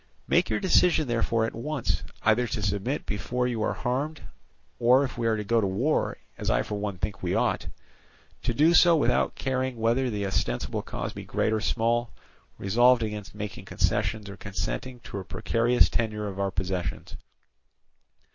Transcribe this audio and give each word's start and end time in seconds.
Make 0.27 0.49
your 0.49 0.59
decision 0.59 1.07
therefore 1.07 1.45
at 1.45 1.53
once, 1.53 2.01
either 2.23 2.47
to 2.47 2.63
submit 2.63 3.05
before 3.05 3.45
you 3.47 3.61
are 3.61 3.73
harmed, 3.75 4.19
or 4.79 5.03
if 5.03 5.15
we 5.15 5.27
are 5.27 5.37
to 5.37 5.43
go 5.43 5.61
to 5.61 5.67
war, 5.67 6.17
as 6.39 6.49
I 6.49 6.63
for 6.63 6.73
one 6.79 6.97
think 6.97 7.21
we 7.21 7.35
ought, 7.35 7.67
to 8.41 8.51
do 8.55 8.73
so 8.73 8.95
without 8.97 9.35
caring 9.35 9.77
whether 9.77 10.09
the 10.09 10.25
ostensible 10.25 10.81
cause 10.81 11.13
be 11.13 11.23
great 11.23 11.53
or 11.53 11.61
small, 11.61 12.09
resolved 12.57 13.03
against 13.03 13.35
making 13.35 13.65
concessions 13.65 14.27
or 14.27 14.37
consenting 14.37 15.01
to 15.01 15.19
a 15.19 15.23
precarious 15.23 15.87
tenure 15.87 16.27
of 16.27 16.39
our 16.39 16.49
possessions. 16.49 17.15